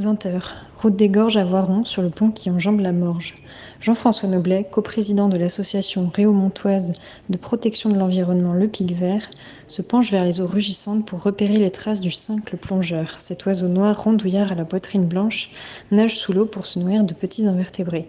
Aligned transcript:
20h, 0.00 0.40
route 0.80 0.96
des 0.96 1.10
Gorges 1.10 1.36
à 1.36 1.44
Voiron, 1.44 1.84
sur 1.84 2.00
le 2.00 2.08
pont 2.08 2.30
qui 2.30 2.48
enjambe 2.48 2.80
la 2.80 2.92
Morge. 2.92 3.34
Jean-François 3.82 4.30
Noblet, 4.30 4.66
coprésident 4.70 5.28
de 5.28 5.36
l'association 5.36 6.10
Réau-Montoise 6.14 6.94
de 7.28 7.36
protection 7.36 7.90
de 7.90 7.98
l'environnement 7.98 8.54
Le 8.54 8.66
Pic 8.66 8.92
Vert, 8.92 9.28
se 9.68 9.82
penche 9.82 10.10
vers 10.10 10.24
les 10.24 10.40
eaux 10.40 10.46
rugissantes 10.46 11.06
pour 11.06 11.22
repérer 11.22 11.58
les 11.58 11.70
traces 11.70 12.00
du 12.00 12.10
cincle 12.10 12.56
plongeur. 12.56 13.16
Cet 13.18 13.44
oiseau 13.44 13.68
noir 13.68 14.02
rondouillard 14.02 14.52
à 14.52 14.54
la 14.54 14.64
poitrine 14.64 15.06
blanche 15.06 15.50
nage 15.90 16.16
sous 16.16 16.32
l'eau 16.32 16.46
pour 16.46 16.64
se 16.64 16.78
nourrir 16.78 17.04
de 17.04 17.12
petits 17.12 17.46
invertébrés. 17.46 18.06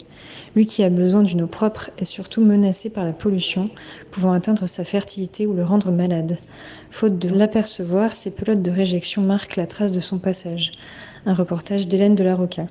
Lui 0.55 0.65
qui 0.65 0.83
a 0.83 0.89
besoin 0.89 1.23
d'une 1.23 1.41
eau 1.41 1.47
propre 1.47 1.91
est 1.97 2.05
surtout 2.05 2.41
menacé 2.41 2.93
par 2.93 3.03
la 3.03 3.11
pollution, 3.13 3.69
pouvant 4.11 4.31
atteindre 4.31 4.65
sa 4.65 4.85
fertilité 4.85 5.45
ou 5.45 5.53
le 5.53 5.65
rendre 5.65 5.91
malade. 5.91 6.37
Faute 6.89 7.19
de 7.19 7.27
l'apercevoir, 7.27 8.13
ses 8.13 8.33
pelotes 8.33 8.61
de 8.61 8.71
réjection 8.71 9.21
marquent 9.21 9.57
la 9.57 9.67
trace 9.67 9.91
de 9.91 9.99
son 9.99 10.19
passage. 10.19 10.71
Un 11.25 11.33
reportage 11.33 11.87
d'Hélène 11.87 12.15
de 12.15 12.23
la 12.23 12.35
Roca. 12.35 12.65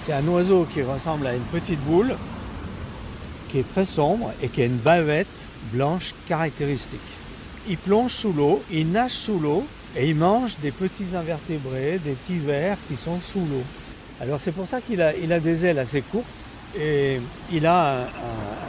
C'est 0.00 0.12
un 0.12 0.26
oiseau 0.28 0.66
qui 0.72 0.82
ressemble 0.82 1.26
à 1.26 1.34
une 1.34 1.42
petite 1.42 1.80
boule, 1.80 2.14
qui 3.50 3.58
est 3.58 3.68
très 3.68 3.84
sombre 3.84 4.32
et 4.42 4.48
qui 4.48 4.62
a 4.62 4.66
une 4.66 4.76
bavette 4.76 5.26
blanche 5.72 6.14
caractéristique. 6.28 7.00
Il 7.68 7.76
plonge 7.76 8.12
sous 8.12 8.32
l'eau, 8.32 8.62
il 8.70 8.90
nage 8.90 9.12
sous 9.12 9.38
l'eau 9.38 9.66
et 9.96 10.08
il 10.08 10.14
mange 10.14 10.56
des 10.62 10.70
petits 10.70 11.14
invertébrés, 11.16 12.00
des 12.04 12.12
petits 12.12 12.38
vers 12.38 12.76
qui 12.88 12.96
sont 12.96 13.18
sous 13.20 13.40
l'eau. 13.40 13.64
Alors 14.20 14.40
c'est 14.40 14.52
pour 14.52 14.66
ça 14.66 14.80
qu'il 14.80 15.02
a, 15.02 15.40
des 15.40 15.66
ailes 15.66 15.78
assez 15.78 16.00
courtes 16.00 16.24
et 16.78 17.20
il 17.52 17.66
a 17.66 17.98
un- 17.98 18.06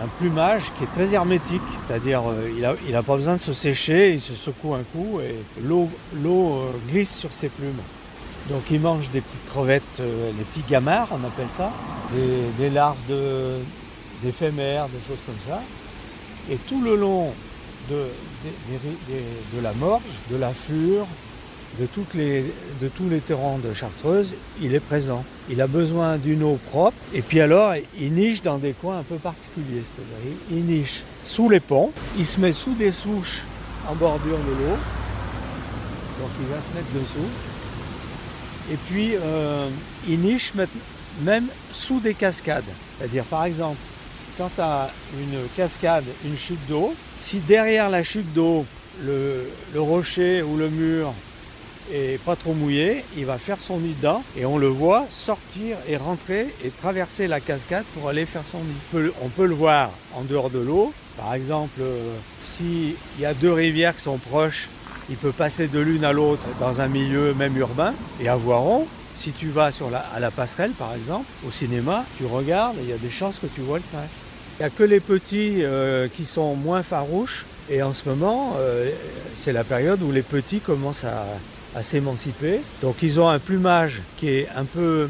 un 0.03 0.08
plumage 0.20 0.64
qui 0.78 0.84
est 0.84 0.88
très 0.88 1.14
hermétique, 1.14 1.62
c'est-à-dire 1.86 2.22
euh, 2.28 2.76
il 2.86 2.92
n'a 2.92 3.00
a 3.00 3.03
pas 3.03 3.16
besoin 3.16 3.36
de 3.36 3.42
se 3.42 3.53
sécher, 3.53 4.14
il 4.14 4.22
se 4.22 4.34
secoue 4.34 4.73
un 4.73 4.84
coup 4.84 5.20
et 5.20 5.36
l'eau 5.64 5.89
euh, 6.23 6.72
glisse 6.89 7.16
sur 7.16 7.34
ses 7.34 7.50
plumes. 7.50 7.81
Donc 8.50 8.64
il 8.72 8.80
mange 8.80 9.09
des 9.09 9.22
petites 9.22 9.50
crevettes, 9.50 9.84
euh, 10.00 10.31
les 10.38 10.44
petits 10.44 10.64
gamards 10.70 11.09
on 11.12 11.26
appelle 11.26 11.48
ça, 11.56 11.72
des, 12.59 12.70
larves 12.70 12.98
d'éphémères, 14.23 14.88
des 14.88 15.00
choses 15.08 15.20
comme 15.26 15.36
ça. 15.48 15.62
Et 16.50 16.56
tout 16.56 16.82
le 16.82 16.95
long 16.95 17.34
de 17.89 19.61
la 19.61 19.73
Morge, 19.73 20.02
de 20.32 20.38
la 20.38 20.52
Fure, 20.52 21.08
de, 21.80 21.86
tous 22.88 23.10
les 23.10 23.20
terrans 23.20 23.60
de 23.60 23.73
Chartreuse, 23.73 24.36
il 24.62 24.73
est 24.73 24.80
présent. 24.80 25.23
Il 25.50 25.62
a 25.62 25.68
besoin 25.68 26.18
d'une 26.18 26.44
eau 26.44 26.60
propre 26.70 26.98
et 27.14 27.22
puis 27.22 27.40
alors 27.40 27.73
il 28.00 28.14
niche 28.14 28.42
dans 28.42 28.58
des 28.58 28.73
coins 28.73 29.00
un 29.00 29.04
peu 29.04 29.16
particuliers. 29.16 29.84
C'est-à-dire 29.84 30.38
il, 30.52 30.66
niche 30.66 31.04
sous 31.23 31.50
les 31.50 31.60
ponts, 31.60 31.92
il 32.18 32.26
se 32.26 32.40
met 32.40 32.52
sous 32.52 32.73
des 32.73 32.92
souches 32.92 33.42
en 33.88 33.95
bordure 33.95 34.38
de 34.38 34.64
l'eau, 34.64 34.78
donc 36.20 36.30
il 36.42 36.48
va 36.48 36.61
se 36.61 36.76
mettre 36.76 36.92
dessous. 36.94 37.30
Et 38.72 38.78
puis 38.89 39.11
euh, 39.16 39.70
il 40.08 40.20
niche 40.20 40.54
même 41.22 41.45
sous 41.72 41.99
des 41.99 42.14
cascades. 42.14 42.66
C'est-à-dire 42.98 43.23
par 43.26 43.45
exemple, 43.45 43.78
quand 44.38 44.49
tu 44.54 44.61
as 44.61 44.89
une 45.20 45.48
cascade, 45.55 46.05
une 46.26 46.38
chute 46.38 46.66
d'eau, 46.67 46.94
si 47.17 47.39
derrière 47.39 47.89
la 47.89 48.04
chute 48.04 48.34
d'eau, 48.34 48.66
le 49.04 49.45
rocher 49.76 50.42
ou 50.42 50.58
le 50.58 50.70
mur 50.70 51.14
est 51.93 52.21
pas 52.23 52.36
trop 52.36 52.53
mouillé, 52.53 53.03
il 53.17 53.25
va 53.25 53.37
faire 53.37 53.59
son 53.59 53.80
nid 53.80 53.93
dedans 53.93 54.23
et 54.37 54.45
on 54.45 54.58
le 54.58 54.67
voit 54.67 55.05
sortir 55.09 55.77
et 55.87 55.98
rentrer 55.98 56.53
et 56.64 56.70
traverser 56.70 57.27
la 57.27 57.39
cascade 57.39 57.83
pour 57.93 58.09
aller 58.09 58.25
faire 58.25 58.43
son 58.52 58.59
nid. 58.59 59.11
On 59.21 59.30
peut, 59.30 59.45
le 59.45 59.53
voir 59.53 59.92
en 60.14 60.23
dehors 60.23 60.49
de 60.49 60.59
l'eau. 60.59 60.93
Par 61.17 61.33
exemple, 61.33 61.80
euh, 61.81 62.15
s'il 62.43 62.95
y 63.20 63.25
a 63.25 63.33
deux 63.33 63.52
rivières 63.52 63.95
qui 63.95 64.03
sont 64.03 64.17
proches, 64.17 64.70
il 65.09 65.15
peut 65.15 65.31
passer 65.31 65.67
de 65.67 65.80
l'une 65.80 66.03
à 66.03 66.11
l'autre 66.11 66.43
dans 66.59 66.81
un 66.81 66.87
milieu 66.87 67.33
même 67.33 67.58
urbain. 67.58 67.93
Et 68.21 68.27
à 68.27 68.36
Voiron, 68.36 68.87
si 69.14 69.31
tu 69.31 69.48
vas 69.48 69.71
sur 69.71 69.89
la, 69.89 69.99
à 69.99 70.19
la 70.19 70.31
passerelle 70.31 70.71
par 70.71 70.93
exemple, 70.93 71.25
au 71.48 71.52
cinéma, 71.52 72.05
tu 72.17 72.25
regardes 72.25 72.77
et 72.77 72.83
il 72.83 72.89
y 72.89 72.93
a 72.93 72.98
des 72.98 73.09
chances 73.09 73.39
que 73.39 73.48
tu 73.48 73.61
vois 73.61 73.77
le 73.77 73.83
cinq. 73.89 74.08
Il 74.59 74.64
n'y 74.64 74.67
a 74.67 74.69
que 74.71 74.83
les 74.83 74.99
petits 74.99 75.64
euh, 75.64 76.08
qui 76.08 76.25
sont 76.25 76.55
moins 76.55 76.81
farouches. 76.81 77.45
Et 77.69 77.83
en 77.83 77.93
ce 77.93 78.08
moment, 78.08 78.55
euh, 78.58 78.89
c'est 79.36 79.52
la 79.52 79.64
période 79.64 80.02
où 80.02 80.11
les 80.11 80.21
petits 80.23 80.59
commencent 80.61 81.04
à, 81.04 81.25
à 81.77 81.83
s'émanciper. 81.83 82.61
Donc 82.82 82.95
ils 83.04 83.20
ont 83.20 83.30
un 83.30 83.39
plumage 83.39 84.02
qui 84.17 84.30
est 84.30 84.48
un 84.55 84.65
peu, 84.65 85.10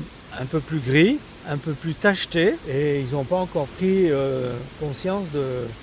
plus 0.65 0.79
gris, 0.79 1.17
un 1.49 1.57
peu 1.57 1.71
plus 1.71 1.93
tacheté, 1.93 2.55
et 2.69 2.99
ils 2.99 3.15
n'ont 3.15 3.23
pas 3.23 3.37
encore 3.37 3.67
pris 3.67 4.11
euh, 4.11 4.53
conscience 4.79 5.25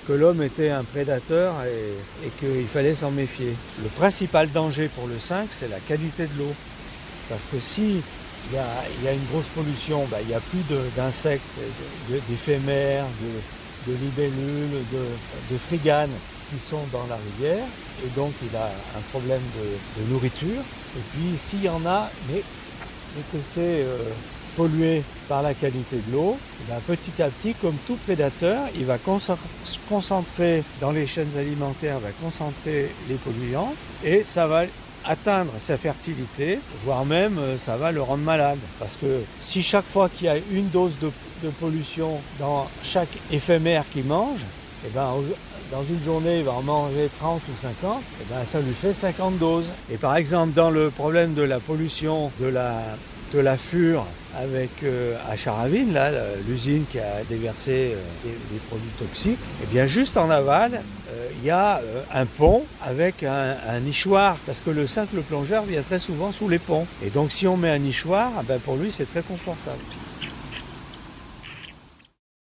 que 0.07 0.13
l'homme 0.13 0.43
était 0.43 0.69
un 0.69 0.83
prédateur 0.83 1.55
et, 1.63 2.29
qu'il 2.39 2.67
fallait 2.67 2.95
s'en 2.95 3.09
méfier. 3.09 3.53
Le 3.81 3.89
principal 3.89 4.51
danger 4.51 4.87
pour 4.95 5.07
le 5.07 5.17
5, 5.17 5.47
c'est 5.49 5.69
la 5.69 5.79
qualité 5.79 6.23
de 6.23 6.39
l'eau. 6.39 6.53
Parce 7.29 7.45
que 7.45 7.59
si 7.59 8.01
il 8.51 8.55
y 8.55 9.07
a, 9.07 9.11
une 9.11 9.25
grosse 9.31 9.47
pollution, 9.55 10.05
bah, 10.11 10.17
il 10.21 10.27
n'y 10.27 10.35
a 10.35 10.39
plus 10.39 10.61
d'insectes, 10.95 11.41
d'éphémères, 12.29 13.05
de, 13.87 13.91
de 13.91 13.97
libellules, 13.97 14.85
de, 14.93 15.53
de 15.55 15.57
friganes 15.57 16.13
qui 16.49 16.57
sont 16.69 16.83
dans 16.91 17.05
la 17.09 17.15
rivière. 17.15 17.65
Et 18.03 18.09
donc 18.15 18.33
il 18.41 18.55
a 18.55 18.65
un 18.65 19.01
problème 19.11 19.41
de, 19.57 20.13
nourriture. 20.13 20.61
Et 20.95 21.01
puis 21.11 21.37
s'il 21.41 21.63
y 21.63 21.69
en 21.69 21.85
a, 21.85 22.09
mais, 22.29 22.41
mais 23.15 23.23
que 23.31 23.43
c'est 23.53 23.83
euh, 23.83 23.97
pollué 24.55 25.03
par 25.27 25.41
la 25.41 25.53
qualité 25.53 25.97
de 26.07 26.13
l'eau, 26.13 26.37
eh 26.61 26.71
ben, 26.71 26.79
petit 26.95 27.21
à 27.21 27.27
petit, 27.29 27.53
comme 27.55 27.75
tout 27.87 27.97
prédateur, 28.05 28.67
il 28.75 28.85
va 28.85 28.97
se 28.97 29.79
concentrer 29.89 30.63
dans 30.79 30.91
les 30.91 31.07
chaînes 31.07 31.37
alimentaires, 31.37 31.99
va 31.99 32.11
concentrer 32.21 32.91
les 33.09 33.15
polluants 33.15 33.73
et 34.03 34.23
ça 34.23 34.47
va 34.47 34.63
atteindre 35.07 35.51
sa 35.57 35.77
fertilité, 35.77 36.59
voire 36.83 37.05
même 37.05 37.37
euh, 37.37 37.57
ça 37.57 37.77
va 37.77 37.91
le 37.91 38.01
rendre 38.01 38.23
malade. 38.23 38.59
Parce 38.79 38.95
que 38.95 39.21
si 39.39 39.61
chaque 39.61 39.85
fois 39.85 40.09
qu'il 40.09 40.25
y 40.25 40.29
a 40.29 40.37
une 40.51 40.69
dose 40.69 40.97
de, 40.99 41.11
de 41.43 41.49
pollution 41.49 42.19
dans 42.39 42.67
chaque 42.83 43.09
éphémère 43.31 43.83
qu'il 43.93 44.05
mange, 44.05 44.39
eh 44.85 44.93
ben, 44.93 45.13
dans 45.71 45.83
une 45.83 46.03
journée, 46.03 46.39
il 46.39 46.43
va 46.43 46.53
en 46.53 46.61
manger 46.61 47.09
30 47.19 47.41
ou 47.49 47.61
50, 47.61 48.01
eh 48.21 48.23
ben, 48.29 48.45
ça 48.49 48.59
lui 48.59 48.73
fait 48.73 48.93
50 48.93 49.37
doses. 49.37 49.69
Et 49.91 49.97
par 49.97 50.15
exemple, 50.15 50.53
dans 50.53 50.69
le 50.69 50.89
problème 50.89 51.33
de 51.33 51.41
la 51.41 51.59
pollution 51.59 52.31
de 52.39 52.47
la, 52.47 52.81
de 53.33 53.57
fure 53.57 54.05
avec 54.37 54.69
euh, 54.83 55.15
à 55.29 55.37
Charavine, 55.37 55.93
là, 55.93 56.11
l'usine 56.47 56.83
qui 56.91 56.99
a 56.99 57.23
déversé 57.27 57.93
euh, 57.95 58.01
des, 58.23 58.59
produits 58.67 58.89
toxiques, 58.99 59.39
eh 59.63 59.65
bien 59.67 59.87
juste 59.87 60.17
en 60.17 60.29
aval, 60.29 60.73
euh, 60.73 61.27
il 61.39 61.45
y 61.45 61.51
a 61.51 61.77
euh, 61.77 62.01
un 62.13 62.25
pont 62.25 62.63
avec 62.85 63.23
un, 63.23 63.79
nichoir, 63.79 64.37
parce 64.45 64.59
que 64.59 64.69
le 64.69 64.87
simple 64.87 65.21
plongeur 65.21 65.63
vient 65.63 65.81
très 65.81 65.99
souvent 65.99 66.31
sous 66.31 66.49
les 66.49 66.59
ponts. 66.59 66.87
Et 67.05 67.09
donc 67.09 67.31
si 67.31 67.47
on 67.47 67.57
met 67.57 67.69
un 67.69 67.79
nichoir, 67.79 68.31
eh 68.41 68.45
ben, 68.45 68.59
pour 68.59 68.75
lui 68.75 68.91
c'est 68.91 69.09
très 69.09 69.21
confortable. 69.21 69.79